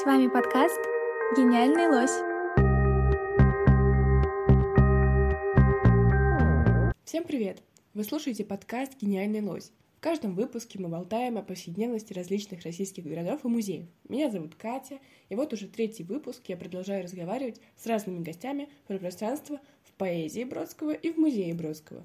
[0.00, 0.80] С вами подкаст
[1.36, 2.16] «Гениальный лось».
[7.04, 7.62] Всем привет!
[7.92, 9.70] Вы слушаете подкаст «Гениальный лось».
[9.98, 13.84] В каждом выпуске мы болтаем о повседневности различных российских городов и музеев.
[14.08, 14.98] Меня зовут Катя,
[15.28, 20.44] и вот уже третий выпуск я продолжаю разговаривать с разными гостями про пространство в поэзии
[20.44, 22.02] Бродского и в музее Бродского.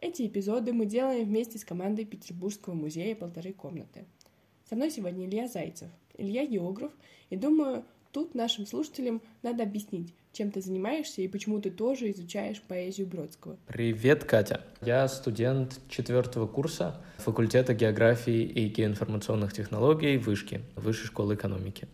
[0.00, 4.06] Эти эпизоды мы делаем вместе с командой Петербургского музея «Полторы комнаты».
[4.68, 5.88] Со мной сегодня Илья Зайцев.
[6.18, 6.92] Илья географ,
[7.30, 12.60] и думаю, тут нашим слушателям надо объяснить, чем ты занимаешься и почему ты тоже изучаешь
[12.60, 13.56] поэзию Бродского.
[13.66, 14.60] Привет, Катя.
[14.82, 21.88] Я студент четвертого курса факультета географии и геоинформационных технологий Вышки, Высшей школы экономики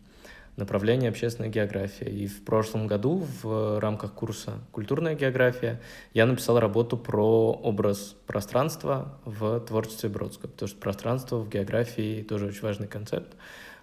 [0.56, 2.06] направление общественная география.
[2.06, 5.80] И в прошлом году в рамках курса «Культурная география»
[6.12, 12.46] я написал работу про образ пространства в творчестве Бродского, потому что пространство в географии тоже
[12.46, 13.36] очень важный концепт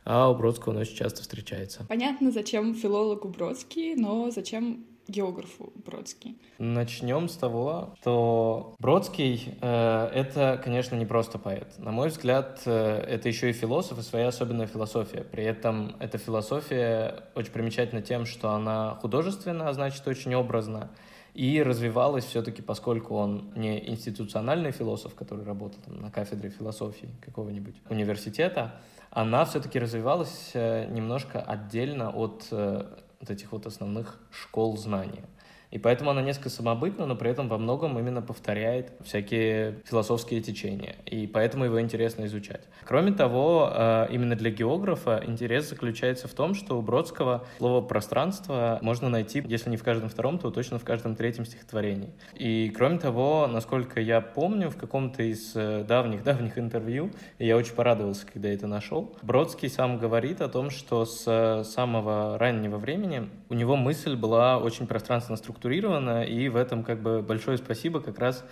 [0.04, 1.86] а у Бродского он очень часто встречается.
[1.88, 6.38] Понятно, зачем филологу Бродский, но зачем географу Бродский?
[6.58, 11.78] Начнем с того, что Бродский э,— это, конечно, не просто поэт.
[11.78, 15.24] На мой взгляд, э, это еще и философ и своя особенная философия.
[15.24, 20.90] При этом эта философия очень примечательна тем, что она художественна, а значит, очень образна.
[21.34, 27.76] И развивалась все-таки, поскольку он не институциональный философ, который работал там, на кафедре философии какого-нибудь
[27.90, 32.84] университета, она все-таки развивалась э, немножко отдельно от э,
[33.22, 35.24] вот этих вот основных школ знания.
[35.72, 40.98] И поэтому она несколько самобытна, но при этом во многом именно повторяет всякие философские течения.
[41.06, 42.62] И поэтому его интересно изучать.
[42.84, 48.80] Кроме того, э, именно для географа интерес заключается в том, что у Бродского слово «пространство»
[48.82, 52.12] можно найти, если не в каждом втором, то точно в каждом третьем стихотворении.
[52.36, 57.76] И кроме того, насколько я помню, в каком-то из давних-давних э, интервью, и я очень
[57.76, 63.54] порадовался, когда это нашел, Бродский сам говорит о том, что с самого раннего времени у
[63.54, 68.18] него мысль была очень пространственно структурирована структурировано, и в этом как бы большое спасибо как
[68.18, 68.44] раз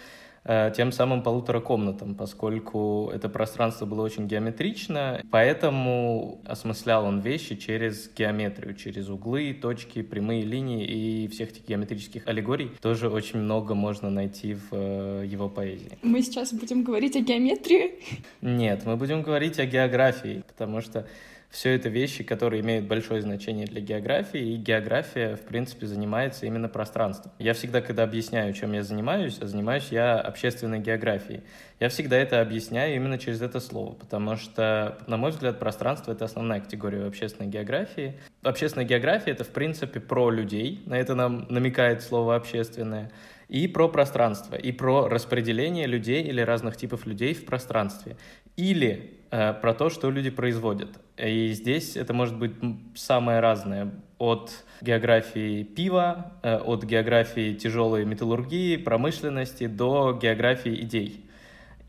[0.44, 7.56] э, тем самым полутора комнатам, поскольку это пространство было очень геометрично, поэтому осмыслял он вещи
[7.56, 13.74] через геометрию, через углы, точки, прямые линии и всех этих геометрических аллегорий тоже очень много
[13.74, 15.98] можно найти в э, его поэзии.
[16.04, 18.04] Мы сейчас будем говорить о геометрии?
[18.42, 21.08] Нет, мы будем говорить о географии, потому что
[21.50, 26.70] все это вещи, которые имеют большое значение для географии, и география, в принципе, занимается именно
[26.70, 27.32] пространством.
[27.40, 31.42] Я всегда, когда объясняю, чем я занимаюсь, а занимаюсь я общественной географией,
[31.80, 36.26] я всегда это объясняю именно через это слово, потому что, на мой взгляд, пространство— это
[36.26, 38.20] основная категория общественной географии.
[38.44, 43.12] Общественная география— это, в принципе, про людей, на это нам намекает слово «общественное»,
[43.48, 48.16] и про пространство, и про распределение людей или разных типов людей в пространстве.
[48.56, 50.90] Или про то, что люди производят.
[51.20, 52.54] И здесь это может быть
[52.96, 53.92] самое разное.
[54.18, 54.52] От
[54.82, 61.26] географии пива, э, от географии тяжелой металлургии, промышленности до географии идей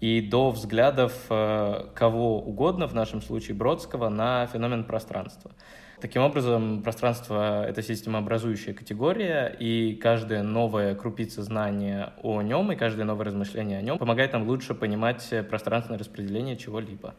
[0.00, 5.52] и до взглядов э, кого угодно, в нашем случае Бродского, на феномен пространства.
[6.00, 13.04] Таким образом, пространство— это системообразующая категория, и каждая новая крупица знания о нем и каждое
[13.04, 17.14] новое размышление о нем помогает нам лучше понимать пространственное распределение чего-либо.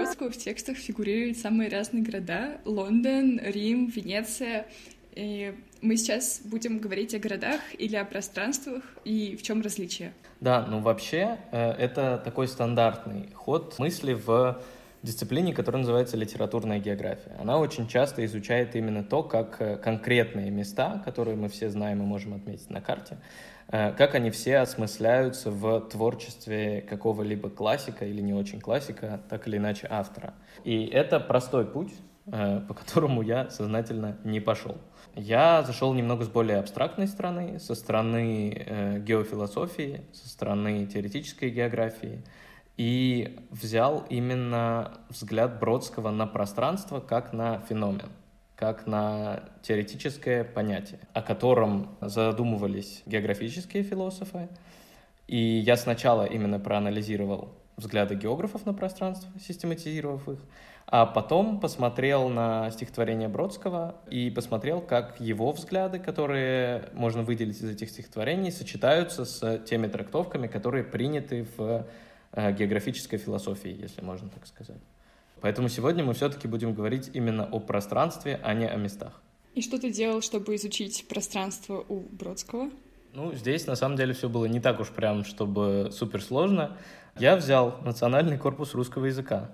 [0.00, 2.58] Бродского в текстах фигурируют самые разные города.
[2.64, 4.66] Лондон, Рим, Венеция.
[5.12, 10.12] И мы сейчас будем говорить о городах или о пространствах, и в чем различие?
[10.40, 14.62] Да, ну вообще э, это такой стандартный ход мысли в
[15.02, 17.36] дисциплине, которая называется литературная география.
[17.40, 22.06] Она очень часто изучает именно то, как э, конкретные места, которые мы все знаем и
[22.06, 23.18] можем отметить на карте,
[23.70, 29.86] как они все осмысляются в творчестве какого-либо классика или не очень классика, так или иначе
[29.88, 30.34] автора.
[30.64, 31.92] И это простой путь,
[32.26, 34.76] э, по которому я сознательно не пошел.
[35.14, 42.24] Я зашел немного с более абстрактной стороны, со стороны э, геофилософии, со стороны теоретической географии,
[42.76, 48.10] и взял именно взгляд Бродского на пространство как на феномен
[48.60, 54.48] как на теоретическое понятие, о котором задумывались географические философы.
[55.26, 57.48] И я сначала именно проанализировал
[57.78, 60.40] взгляды географов на пространство, систематизировав их,
[60.86, 67.70] а потом посмотрел на стихотворение Бродского и посмотрел, как его взгляды, которые можно выделить из
[67.70, 71.86] этих стихотворений, сочетаются с теми трактовками, которые приняты в
[72.32, 74.82] э, географической философии, если можно так сказать.
[75.40, 79.20] Поэтому сегодня мы все-таки будем говорить именно о пространстве, а не о местах.
[79.54, 82.70] И что ты делал, чтобы изучить пространство у Бродского?
[83.12, 86.76] Ну, здесь на самом деле все было не так уж прям, чтобы супер сложно.
[87.18, 89.50] Я взял Национальный корпус русского языка.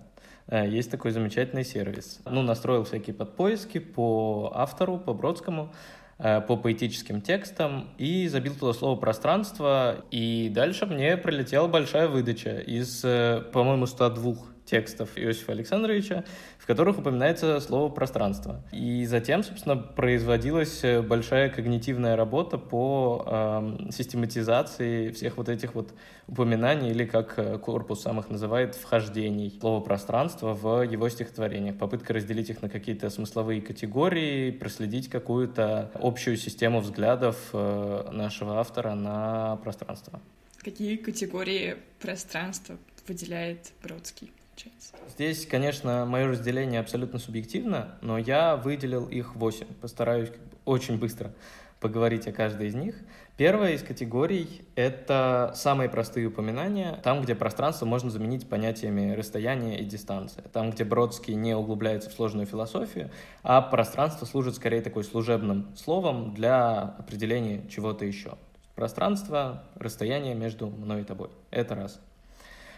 [0.48, 2.20] Э, есть такой замечательный сервис.
[2.26, 5.72] Ну, настроил всякие подпоиски по автору, по Бродскому,
[6.18, 10.04] э, по поэтическим текстам и забил туда слово «пространство».
[10.10, 16.24] И дальше мне прилетела большая выдача из, э, по-моему, 102 текстов Иосифа Александровича,
[16.58, 18.62] в которых упоминается слово «пространство».
[18.72, 25.94] И затем, собственно, производилась большая когнитивная работа по э, систематизации всех вот этих вот
[26.26, 31.78] упоминаний, или как э, корпус сам их называет, вхождений слова «пространство» в его стихотворениях.
[31.78, 38.94] Попытка разделить их на какие-то смысловые категории, проследить какую-то общую систему взглядов э, нашего автора
[38.94, 40.20] на пространство.
[40.62, 42.76] Какие категории пространства
[43.06, 44.32] выделяет Бродский?
[44.56, 44.94] Получается.
[45.08, 49.66] Здесь, конечно, мое разделение абсолютно субъективно, но я выделил их восемь.
[49.80, 50.30] Постараюсь
[50.64, 51.32] очень быстро
[51.80, 52.96] поговорить о каждой из них.
[53.36, 59.84] Первая из категорий— это самые простые упоминания, там, где пространство можно заменить понятиями расстояния и
[59.84, 63.10] дистанции, там, где Бродский не углубляется в сложную философию,
[63.42, 68.38] а пространство служит скорее такой служебным словом для определения чего-то еще.
[68.74, 71.28] Пространство, расстояние между мной и тобой.
[71.50, 72.00] Это раз.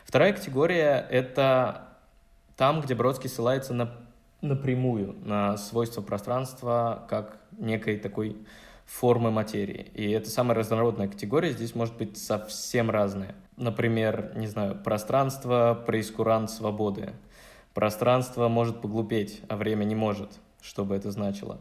[0.08, 1.82] Вторая категория— это
[2.56, 3.90] там, где Бродский ссылается на,
[4.40, 8.38] напрямую на свойства пространства как некой такой
[8.86, 9.90] формы материи.
[9.92, 13.34] И это самая разнородная категория, здесь может быть совсем разная.
[13.58, 17.12] Например, не знаю, пространство, преискурант свободы.
[17.74, 20.30] Пространство может поглупеть, а время не может,
[20.62, 21.58] что бы это значило.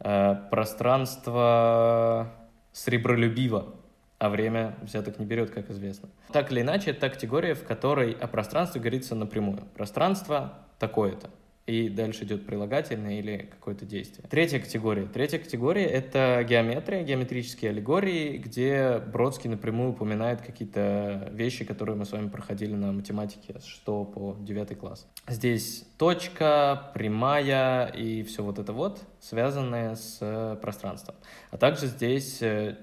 [0.00, 2.32] Э, пространство
[2.72, 3.76] сребролюбиво,
[4.24, 6.08] а время взяток не берет, как известно.
[6.32, 9.58] Так или иначе, это категория, в которой о пространстве говорится напрямую.
[9.74, 11.28] Пространство такое-то.
[11.66, 14.26] И дальше идет прилагательное или какое-то действие.
[14.30, 15.04] Третья категория.
[15.04, 22.12] Третья категория— это геометрия, геометрические аллегории, где Бродский напрямую упоминает какие-то вещи, которые мы с
[22.12, 25.06] вами проходили на математике с 6 по 9 класс.
[25.28, 31.16] Здесь точка, прямая и все вот это вот, связанное с пространством.
[31.50, 32.78] А также здесь э,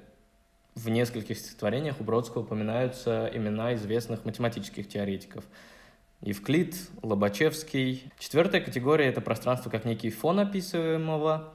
[0.75, 5.44] в нескольких стихотворениях у Бродского упоминаются имена известных математических теоретиков.
[6.21, 8.12] Евклид, Лобачевский.
[8.19, 11.53] Четвертая категория— это пространство как некий фон описываемого,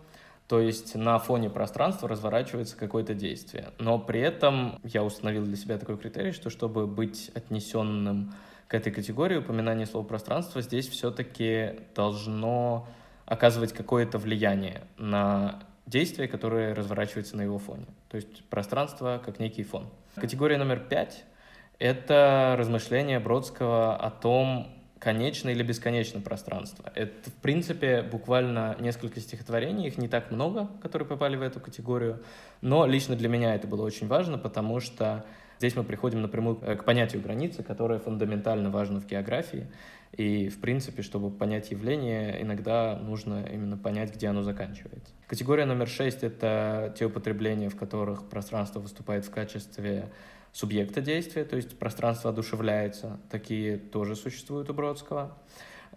[0.49, 3.71] то есть на фоне пространства разворачивается какое-то действие.
[3.79, 8.35] Но при этом я установил для себя такой критерий, что чтобы быть отнесенным
[8.69, 12.89] к этой категории, упоминание слова «пространство» здесь все-таки должно
[13.25, 17.87] оказывать какое-то влияние на действие, которое разворачивается на его фоне.
[18.09, 19.89] То есть пространство как некий фон.
[20.17, 21.25] Категория номер пять—
[21.79, 24.69] это размышление Бродского о том,
[24.99, 26.91] конечно или бесконечно пространство.
[26.95, 32.23] Это, в принципе, буквально несколько стихотворений, их не так много, которые попали в эту категорию,
[32.63, 35.25] но лично для меня это было очень важно, потому что
[35.59, 39.67] здесь мы приходим напрямую к понятию границы, которое фундаментально важно в географии,
[40.13, 45.13] и, в принципе, чтобы понять явление, иногда нужно именно понять, где оно заканчивается.
[45.27, 50.11] Категория номер шесть— это те употребления, в которых пространство выступает в качестве
[50.53, 53.21] субъекта действия, то есть пространство одушевляется.
[53.31, 55.37] Такие тоже существуют у Бродского.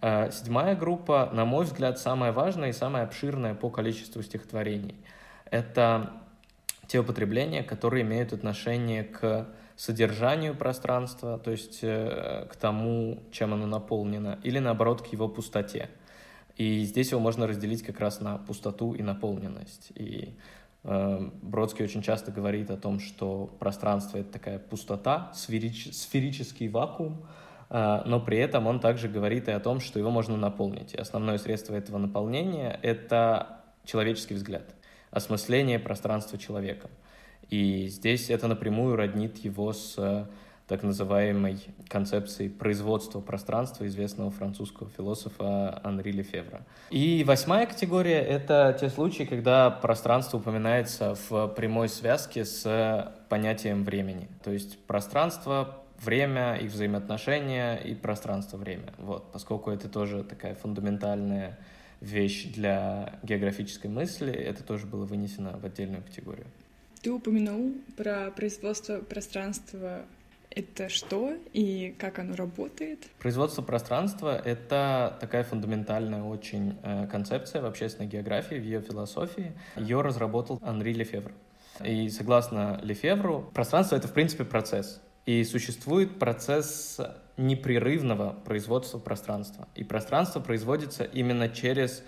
[0.02, 4.96] А, седьмая группа, на мой взгляд, самая важная и самая обширная по количеству стихотворений.
[5.50, 6.12] Это
[6.86, 9.46] те употребления, которые имеют отношение к
[9.80, 15.88] содержанию пространства, то есть э, к тому, чем оно наполнено, или наоборот к его пустоте.
[16.58, 19.90] И здесь его можно разделить как раз на пустоту и наполненность.
[19.94, 20.36] И
[20.84, 27.24] э, Бродский очень часто говорит о том, что пространство— это такая пустота, сферич, сферический вакуум,
[27.70, 30.92] э, но при этом он также говорит и о том, что его можно наполнить.
[30.92, 34.74] И основное средство этого наполнения— это человеческий взгляд,
[35.10, 36.90] осмысление пространства человеком.
[37.50, 40.26] И здесь это напрямую роднит его с э,
[40.68, 46.64] так называемой концепцией производства пространства известного французского философа Анри Лефевра.
[46.90, 54.28] И восьмая категория— это те случаи, когда пространство упоминается в прямой связке с понятием времени.
[54.44, 58.94] То есть пространство, время, их взаимоотношения и пространство-время.
[58.98, 61.58] Вот, поскольку это тоже такая фундаментальная
[62.00, 66.46] вещь для географической мысли, это тоже было вынесено в отдельную категорию.
[67.02, 70.02] Ты упомянул про производство пространства.
[70.50, 73.08] Это что и как оно работает?
[73.18, 79.52] Производство пространства— это такая фундаментальная очень э, концепция в общественной географии, в ее философии.
[79.76, 81.32] Ее разработал Анри Лефевр.
[81.82, 85.00] И согласно Лефевру, пространство— это, в принципе, процесс.
[85.24, 87.00] И существует процесс
[87.38, 89.68] непрерывного производства пространства.
[89.74, 92.02] И пространство производится именно через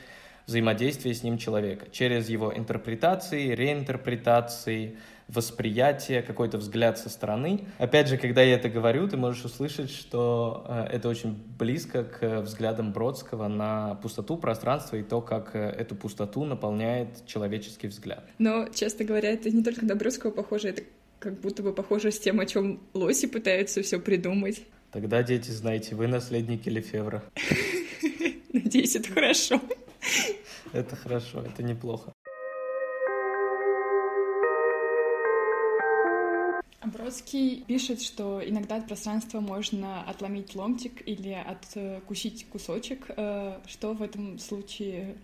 [0.47, 4.97] взаимодействие с ним человека, через его интерпретации, реинтерпретации,
[5.29, 7.61] восприятие, какой-то взгляд со стороны.
[7.79, 12.41] Опять же, когда я это говорю, ты можешь услышать, что э, это очень близко к
[12.43, 18.29] взглядам Бродского на пустоту пространства и то, как э, эту пустоту наполняет человеческий взгляд.
[18.39, 20.83] Но, честно говоря, это не только на Бродского похоже, это
[21.19, 24.63] как будто бы похоже с тем, о чем Лоси пытаются все придумать.
[24.91, 27.23] Тогда, дети, знаете, вы наследники Лефевра.
[28.53, 29.61] Надеюсь, это хорошо.
[30.73, 32.12] Это хорошо, это неплохо.
[36.85, 43.07] Бродский пишет, что иногда от пространства можно отломить ломтик или откусить кусочек.
[43.16, 45.16] Э, что в этом случае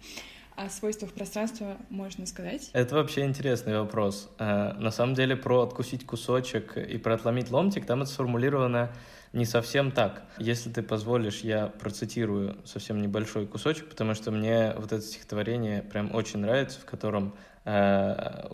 [0.54, 2.70] о свойствах пространства можно сказать?
[2.72, 4.30] Это вообще интересный вопрос.
[4.38, 8.90] Э, на самом деле про откусить кусочек и про отломить ломтик там это сформулировано
[9.32, 10.22] не совсем так.
[10.38, 16.14] Если ты позволишь, я процитирую совсем небольшой кусочек, потому что мне вот это стихотворение прям
[16.14, 18.46] очень нравится, в котором э,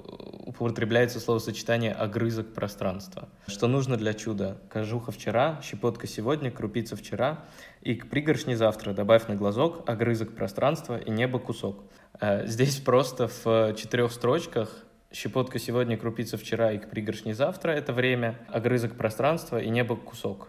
[0.46, 3.28] употребляется словосочетание «огрызок пространства».
[3.46, 4.58] Что нужно для чуда?
[4.68, 7.44] Кожуха вчера, щепотка сегодня, крупица вчера,
[7.80, 11.84] и к пригоршне завтра добавь на глазок огрызок пространства и небо кусок.
[12.20, 17.92] Э, здесь просто в четырех строчках щепотка сегодня, крупица вчера и к пригоршне завтра— это
[17.92, 20.48] время, огрызок пространства и небо кусок.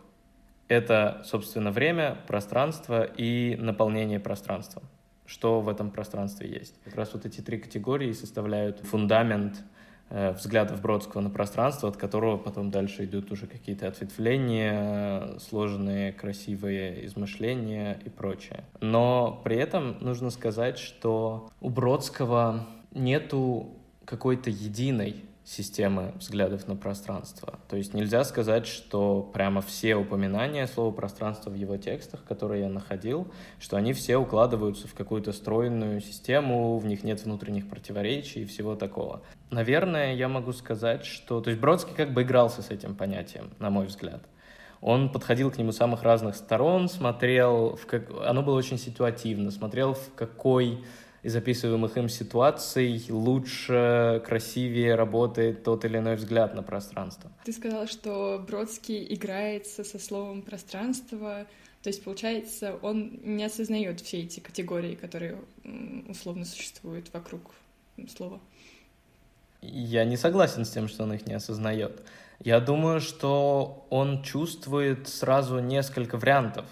[0.68, 4.82] Это, собственно, время, пространство и наполнение пространства.
[5.26, 6.76] Что в этом пространстве есть?
[6.84, 9.64] Как раз вот эти три категории составляют фундамент
[10.10, 17.06] э, взглядов Бродского на пространство, от которого потом дальше идут уже какие-то ответвления, сложные, красивые
[17.06, 18.64] измышления и прочее.
[18.82, 23.70] Но при этом нужно сказать, что у Бродского нету
[24.06, 27.60] какой-то единой системы взглядов на пространство.
[27.70, 32.70] То есть нельзя сказать, что прямо все упоминания слова пространство в его текстах, которые я
[32.70, 38.46] находил, что они все укладываются в какую-то стройную систему, в них нет внутренних противоречий и
[38.46, 39.22] всего такого.
[39.52, 41.42] Наверное, я могу сказать, что...
[41.42, 44.24] То есть Бродский как бы игрался с этим понятием, на мой взгляд.
[44.82, 48.10] Он подходил к нему с самых разных сторон, смотрел, в как...
[48.26, 50.84] оно было очень ситуативно, смотрел в какой
[51.26, 57.32] из описываемых им ситуаций лучше, красивее работает тот или иной взгляд на пространство.
[57.44, 61.48] Ты сказала, что Бродский играется со словом «пространство»,
[61.82, 65.38] то есть, получается, он не осознает все эти категории, которые
[66.08, 67.42] условно существуют вокруг
[68.16, 68.40] слова.
[69.62, 72.04] Я не согласен с тем, что он их не осознает.
[72.40, 76.66] Я думаю, что он чувствует сразу несколько вариантов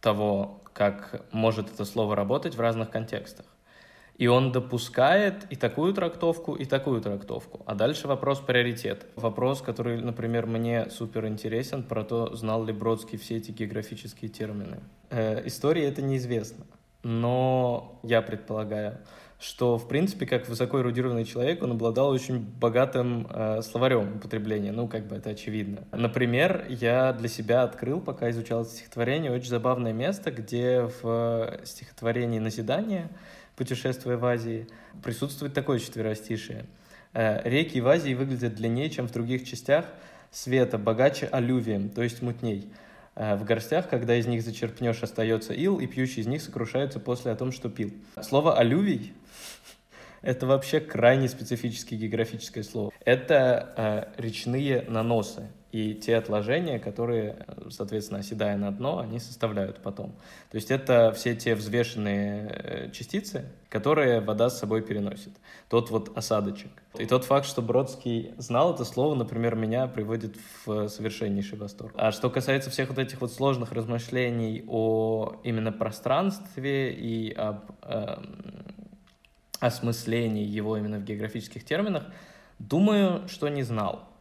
[0.00, 3.46] того, как может это слово работать в разных контекстах.
[4.16, 7.62] И он допускает и такую трактовку, и такую трактовку.
[7.66, 9.06] А дальше вопрос приоритет.
[9.16, 14.80] Вопрос, который, например, мне супер интересен, про то, знал ли Бродский все эти географические термины.
[15.10, 16.64] Э, истории это неизвестно.
[17.02, 18.98] Но я предполагаю,
[19.40, 24.72] что, в принципе, как высоко эрудированный человек, он обладал очень богатым э, словарем употребления.
[24.72, 25.84] Ну, как бы это очевидно.
[25.92, 33.10] Например, я для себя открыл, пока изучал стихотворение, очень забавное место, где в стихотворении «Назидание»
[33.56, 34.66] путешествуя в Азии,
[35.02, 36.66] присутствует такое четверостишее.
[37.12, 39.86] Э, Реки в Азии выглядят длиннее, чем в других частях
[40.30, 42.68] света, богаче алювием, то есть мутней.
[43.14, 47.32] Э, в горстях, когда из них зачерпнешь, остается ил, и пьющий из них сокрушается после
[47.32, 47.92] о том, что пил.
[48.22, 49.12] Слово «алювий»—
[50.22, 52.92] это вообще крайне специфическое географическое слово.
[53.04, 60.12] Это э, речные наносы и те отложения, которые, соответственно, оседая на дно, они составляют потом.
[60.52, 65.32] То есть это все те взвешенные э, частицы, которые вода с собой переносит.
[65.68, 66.70] Тот вот осадочек.
[66.96, 71.92] И тот факт, что Бродский знал это слово, например, меня приводит в совершеннейший восторг.
[71.96, 78.22] А что касается всех вот этих вот сложных размышлений о именно пространстве и об э,
[79.58, 82.04] осмыслении его именно в географических терминах,
[82.60, 84.13] думаю, что не знал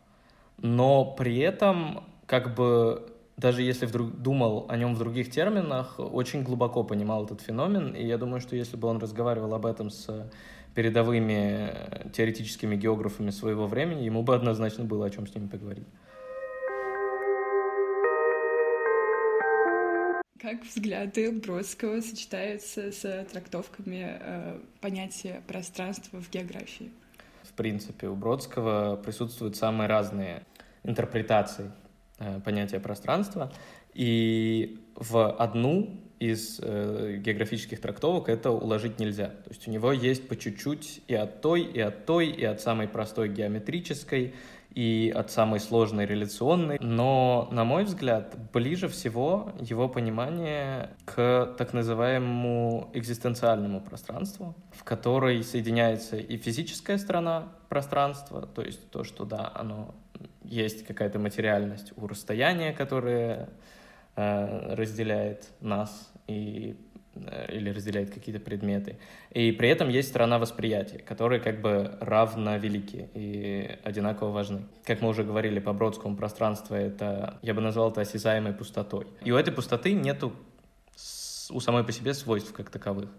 [0.57, 6.43] но при этом как бы даже если вдруг думал о нем в других терминах, очень
[6.43, 10.29] глубоко понимал этот феномен, и я думаю, что если бы он разговаривал об этом с
[10.75, 15.87] передовыми теоретическими географами своего времени, ему бы однозначно было о чем с ними поговорить.
[20.39, 26.91] Как взгляды Бродского сочетаются с трактовками э, понятия пространства в географии?
[27.53, 30.43] В принципе, у Бродского присутствуют самые разные
[30.83, 31.71] интерпретации
[32.17, 33.53] э, понятия пространства,
[33.93, 39.27] и в одну из э, географических трактовок это уложить нельзя.
[39.27, 42.59] То есть у него есть по чуть-чуть и от той, и от той, и от
[42.59, 44.33] самой простой геометрической,
[44.75, 46.77] и от самой сложной реляционной.
[46.79, 55.43] Но, на мой взгляд, ближе всего его понимание к так называемому экзистенциальному пространству, в которой
[55.43, 59.93] соединяется и физическая сторона пространства, то есть то, что, да, оно
[60.43, 63.49] есть какая-то материальность у расстояния, которое
[64.15, 66.75] э, разделяет нас и
[67.49, 68.97] или разделяет какие-то предметы.
[69.31, 74.63] И при этом есть сторона восприятия, которые как бы равно велики и одинаково важны.
[74.83, 79.07] Как мы уже говорили, по Бродскому пространство это, я бы назвал это осязаемой пустотой.
[79.23, 80.33] И у этой пустоты нету
[81.51, 83.09] у самой по себе свойств как таковых.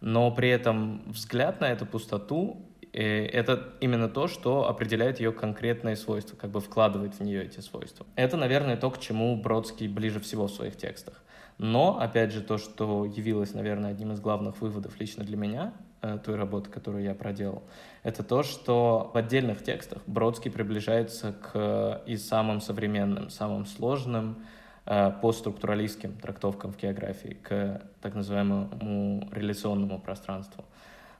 [0.00, 5.96] Но при этом взгляд на эту пустоту э, это именно то, что определяет ее конкретные
[5.96, 8.06] свойства, как бы вкладывает в нее эти свойства.
[8.14, 11.22] Это, наверное, то, к чему Бродский ближе всего в своих текстах.
[11.58, 15.72] Но, опять же, то, что явилось, наверное, одним из главных выводов лично для меня,
[16.02, 17.64] э, той работы, которую я проделал,
[18.04, 24.44] это то, что в отдельных текстах Бродский приближается к и самым современным, самым сложным
[24.86, 30.64] э, постструктуралистским трактовкам в географии, к так называемому реляционному пространству.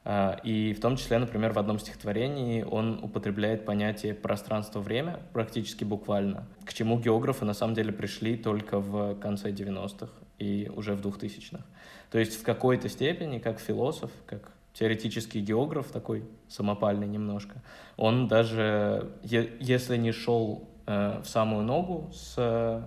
[0.04, 6.47] Э, и в том числе, например, в одном стихотворении он употребляет понятие пространство-время практически буквально,
[6.64, 11.64] к чему географы на самом деле пришли только в конце 90-х и уже в 2000-х.
[12.11, 17.62] То есть в какой-то степени, как философ, как теоретический географ, такой самопальный немножко,
[17.97, 22.83] он даже, если не шел э, в самую ногу с э,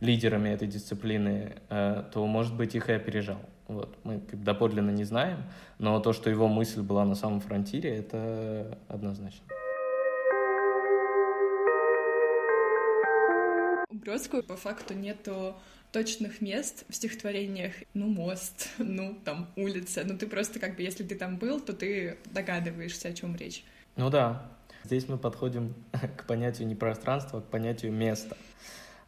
[0.00, 3.40] лидерами этой дисциплины, э, то, может быть, их и опережал.
[3.66, 3.96] Вот.
[4.04, 5.38] Мы доподлинно не знаем,
[5.78, 9.42] но то, что его мысль была на самом фронтире, это однозначно.
[14.06, 15.56] У Бродского по факту нету
[15.90, 21.02] точных мест в стихотворениях, ну, мост, ну, там, улица, ну, ты просто как бы, если
[21.02, 23.64] ты там был, то ты догадываешься, о чем речь.
[23.96, 24.48] Ну да,
[24.84, 25.74] здесь мы подходим
[26.16, 28.36] к понятию не пространства, а к понятию места,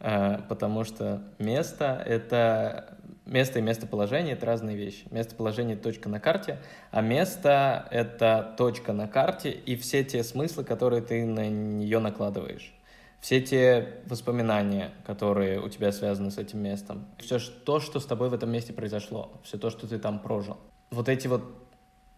[0.01, 5.05] э, потому что место— это место и местоположение— это разные вещи.
[5.13, 6.59] Местоположение— точка на карте,
[6.91, 12.75] а место— это точка на карте и все те смыслы, которые ты на нее накладываешь
[13.21, 18.29] все те воспоминания, которые у тебя связаны с этим местом, все то, что с тобой
[18.29, 20.57] в этом месте произошло, все то, что ты там прожил.
[20.91, 21.43] Вот эти вот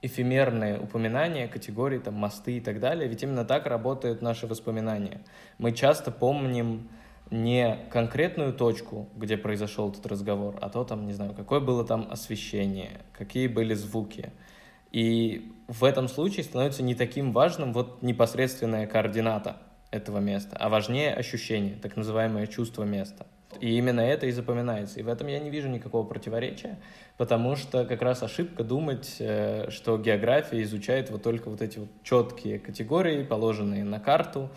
[0.02, 5.20] эфемерные упоминания, категории, там, мосты и так далее, ведь именно так работают наши воспоминания.
[5.58, 6.88] Мы часто помним
[7.30, 12.08] не конкретную точку, где произошел этот разговор, а то там, не знаю, какое было там
[12.10, 14.30] освещение, какие были звуки.
[14.90, 19.58] И в этом случае становится не таким важным вот непосредственная координата,
[19.90, 23.26] этого места, а важнее ощущение, так называемое чувство места.
[23.58, 25.00] И именно это и запоминается.
[25.00, 26.78] И в этом я не вижу никакого противоречия,
[27.16, 31.88] потому что как раз ошибка думать, э, что география изучает вот только вот эти вот
[32.04, 34.50] четкие категории, положенные на карту,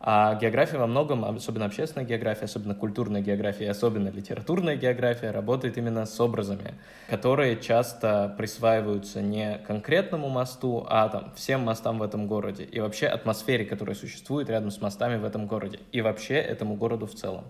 [0.00, 6.06] а география во многом, особенно общественная география, особенно культурная география, особенно литературная география, работает именно
[6.06, 6.74] с образами,
[7.08, 13.06] которые часто присваиваются не конкретному мосту, а там, всем мостам в этом городе и вообще
[13.06, 17.44] атмосфере, которая существует рядом с мостами в этом городе и вообще этому городу в целом.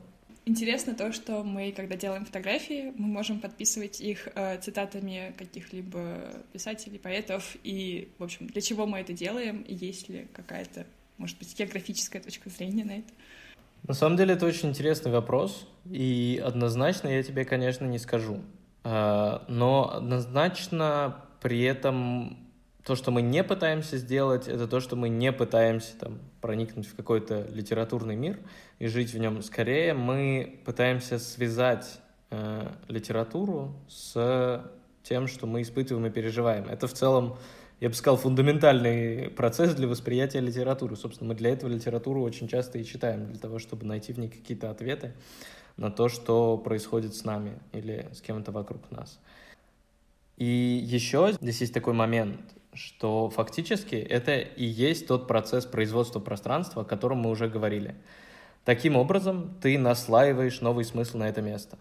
[0.48, 6.20] Интересно то, что мы, когда делаем фотографии, мы можем подписывать их э, цитатами каких-либо
[6.52, 10.86] писателей, поэтов, и, в общем, для чего мы это делаем, есть ли какая-то
[11.18, 13.12] может быть, географическая точка зрения на это?
[13.86, 18.40] На самом деле это очень интересный вопрос, и однозначно я тебе, конечно, не скажу.
[18.82, 22.38] А, но однозначно при этом
[22.84, 26.94] то, что мы не пытаемся сделать, это то, что мы не пытаемся там, проникнуть в
[26.94, 28.38] какой-то литературный мир
[28.78, 29.42] и жить в нем.
[29.42, 32.00] Скорее, мы пытаемся связать
[32.30, 34.64] э, литературу с
[35.02, 36.68] тем, что мы испытываем и переживаем.
[36.68, 37.38] Это в целом
[37.80, 40.96] я бы сказал, фундаментальный процесс для восприятия литературы.
[40.96, 44.28] Собственно, мы для этого литературу очень часто и читаем, для того, чтобы найти в ней
[44.28, 45.12] какие-то ответы
[45.76, 49.20] на то, что происходит с нами или с кем-то вокруг нас.
[50.38, 52.40] И еще здесь есть такой момент,
[52.72, 57.94] что фактически это и есть тот процесс производства пространства, о котором мы уже говорили.
[58.64, 61.78] Таким образом, ты наслаиваешь новый смысл на это место.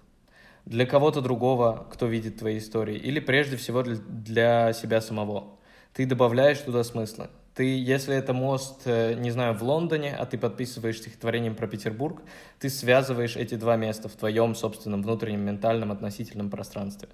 [0.66, 5.56] Для кого-то другого, кто видит твои истории, или прежде всего для, для себя самого
[5.96, 7.30] ты добавляешь туда смысла.
[7.54, 12.22] Ты, если это мост, э, не знаю, в Лондоне, а ты подписываешь стихотворением про Петербург,
[12.60, 17.08] ты связываешь эти два места в твоем собственном внутреннем ментальном относительном пространстве.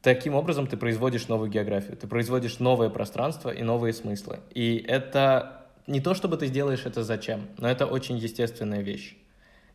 [0.00, 4.38] Таким образом ты производишь новую географию, ты производишь новое пространство и новые смыслы.
[4.54, 9.16] И это не то, чтобы ты сделаешь это зачем, но это очень естественная вещь.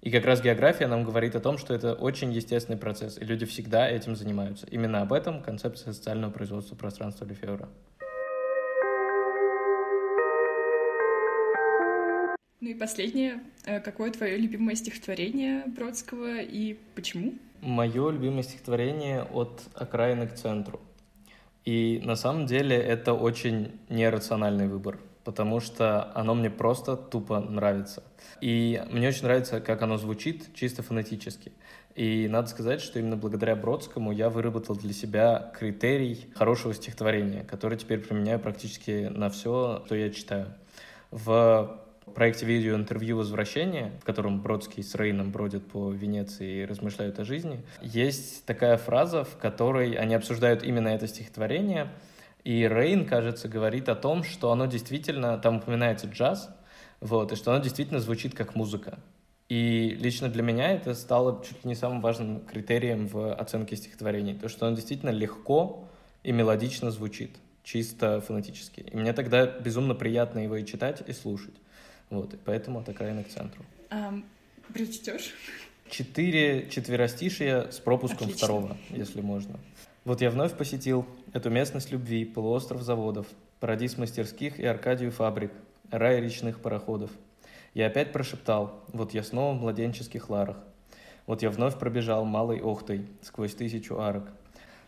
[0.02, 3.46] И как раз география нам говорит о том, что это очень естественный процесс, и люди
[3.46, 4.65] всегда этим занимаются.
[4.67, 7.67] Именно об этом концепция социального производства пространства Лефевра.
[12.67, 13.39] Ну и последнее.
[13.65, 17.36] Э, какое твое любимое стихотворение Бродского и почему?
[17.62, 20.82] Мое любимое стихотворение от окраины к центру.
[21.63, 28.03] И на самом деле это очень нерациональный выбор, потому что оно мне просто тупо нравится.
[28.41, 31.53] И мне очень нравится, как оно звучит, чисто фонетически.
[31.95, 37.77] И надо сказать, что именно благодаря Бродскому я выработал для себя критерий хорошего стихотворения, который
[37.77, 40.53] теперь применяю практически на все, что я читаю.
[41.12, 47.26] В проекте видеоинтервью «Возвращение», в котором Бродский с Рейном бродят по Венеции и размышляют о
[47.26, 51.89] жизни, есть такая фраза, в которой они обсуждают именно это стихотворение,
[52.43, 56.50] и Рейн, кажется, говорит о том, что оно действительно, там упоминается джаз,
[57.02, 59.00] вот, и что оно действительно звучит как музыка.
[59.50, 64.34] И лично для меня это стало чуть ли не самым важным критерием в оценке стихотворений,
[64.34, 65.88] то, что оно действительно легко
[66.24, 68.82] и мелодично звучит, чисто фонетически.
[68.82, 71.56] И мне тогда безумно приятно его и читать, и слушать.
[72.10, 73.63] Вот, и поэтому от окраины к центру.
[73.89, 74.13] А,
[74.74, 75.34] прочтешь?
[75.89, 78.38] Четыре четверостишия с пропуском Отлично.
[78.38, 79.60] второго, если можно.
[80.04, 83.28] Вот я вновь посетил эту местность любви, полуостров заводов,
[83.60, 85.52] парадис мастерских и Аркадию фабрик,
[85.91, 87.12] рай речных пароходов.
[87.74, 90.58] Я опять прошептал, вот я снова в младенческих ларах.
[91.26, 94.32] Вот я вновь пробежал малой охтой сквозь тысячу арок.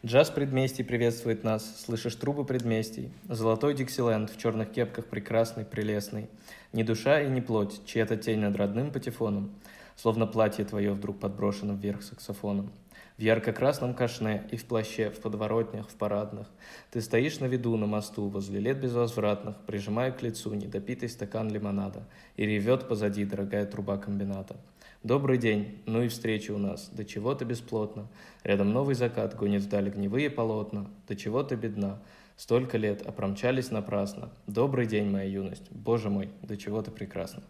[0.06, 3.12] Джаз предместий приветствует нас, слышишь трубы предместий.
[3.28, 6.30] Золотой Диксиленд в черных кепках прекрасный, прелестный.
[6.72, 9.52] Ни душа и ни плоть, чья-то тень над родным патефоном.
[9.98, 12.72] Словно платье твое вдруг подброшено вверх саксофоном.
[13.18, 16.48] В ярко-красном кашне и в плаще, в подворотнях, в парадных.
[16.92, 22.06] Ты стоишь на виду на мосту возле лет безвозвратных, прижимая к лицу недопитый стакан лимонада,
[22.38, 24.56] и ревет позади дорогая труба комбината.
[25.04, 28.10] Добрый день, ну и встреча у нас, до чего-то бесплотно.
[28.44, 32.00] Рядом новый закат гонит вдаль огневые полотна, до чего-то бедна.
[32.36, 34.30] Столько лет, а промчались напрасно.
[34.46, 35.72] Добрый день, моя юность.
[35.72, 37.44] Боже мой, до чего ты прекрасна.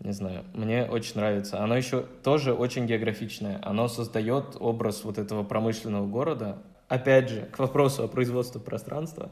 [0.00, 1.64] Не знаю, мне очень нравится.
[1.64, 3.58] Оно еще тоже очень географичное.
[3.62, 6.58] Оно создает образ вот этого промышленного города.
[6.88, 9.30] Опять же, к вопросу о производстве пространства.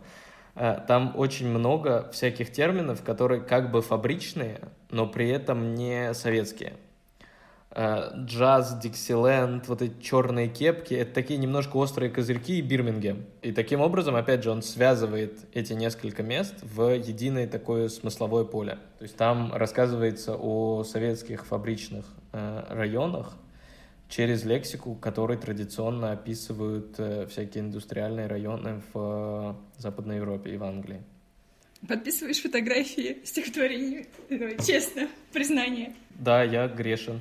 [0.55, 6.73] Э, там очень много всяких терминов, которые как бы фабричные, но при этом не советские.
[7.77, 13.25] Э, джаз, Диксиленд, вот эти черные кепки, это такие немножко острые козырьки и Бирмингем.
[13.43, 18.79] И таким образом, опять же, он связывает эти несколько мест в единое такое смысловое поле.
[18.99, 23.35] То есть там рассказывается о советских фабричных э, районах
[24.09, 31.03] через лексику, которые традиционно описывают э, всякие индустриальные районы в Западной Европе и в Англии.
[31.89, 34.07] Подписываешь фотографии стихотворений?
[34.65, 35.93] Честно, признание.
[36.11, 37.21] Да, я грешен.